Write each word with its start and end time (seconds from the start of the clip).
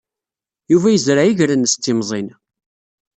Yuba 0.71 0.87
yezreɛ 0.93 1.23
iger-nnes 1.25 1.73
d 1.75 1.81
timẓin. 1.83 2.27